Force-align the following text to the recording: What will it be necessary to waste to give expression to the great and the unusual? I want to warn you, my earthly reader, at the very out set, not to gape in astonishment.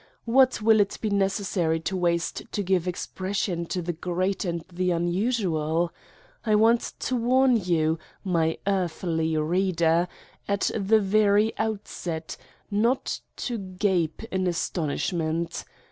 What 0.25 0.63
will 0.63 0.79
it 0.79 0.97
be 0.99 1.11
necessary 1.11 1.79
to 1.81 1.95
waste 1.95 2.51
to 2.53 2.63
give 2.63 2.87
expression 2.87 3.67
to 3.67 3.83
the 3.83 3.93
great 3.93 4.45
and 4.45 4.65
the 4.73 4.89
unusual? 4.89 5.93
I 6.43 6.55
want 6.55 6.93
to 7.01 7.15
warn 7.15 7.55
you, 7.55 7.99
my 8.23 8.57
earthly 8.65 9.37
reader, 9.37 10.07
at 10.47 10.71
the 10.75 10.99
very 10.99 11.55
out 11.59 11.87
set, 11.87 12.35
not 12.71 13.19
to 13.35 13.59
gape 13.59 14.23
in 14.31 14.47
astonishment. 14.47 15.65